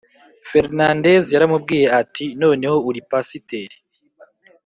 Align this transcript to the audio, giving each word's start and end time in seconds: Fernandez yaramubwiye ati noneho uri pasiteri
Fernandez 0.49 1.23
yaramubwiye 1.35 1.87
ati 2.01 2.25
noneho 2.41 2.77
uri 2.89 2.99
pasiteri 3.09 3.75